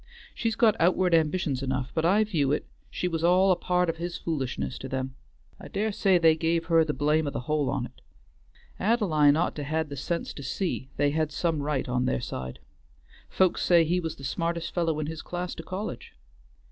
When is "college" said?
15.61-16.13